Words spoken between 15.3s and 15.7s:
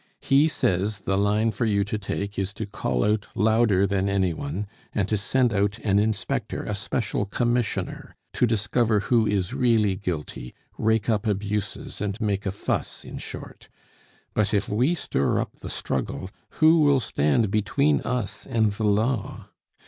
up the